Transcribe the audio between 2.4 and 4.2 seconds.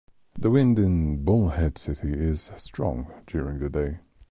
strong during the day.